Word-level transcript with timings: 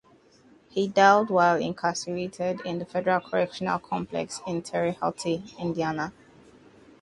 He 0.71 0.87
died 0.87 1.29
while 1.29 1.57
incarcerated 1.61 2.61
in 2.65 2.79
the 2.79 2.85
Federal 2.87 3.19
Correctional 3.19 3.77
Complex 3.77 4.41
in 4.47 4.63
Terre 4.63 4.93
Haute, 4.93 5.43
Indiana. 5.59 6.11